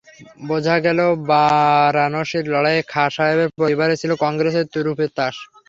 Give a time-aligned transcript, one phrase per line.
[0.49, 0.99] বোঝা গেল,
[1.29, 5.35] বারানসির লড়াইয়ে খাঁ সাহেবের পরিবারই ছিল কংগ্রেসের তুরুপের তাস।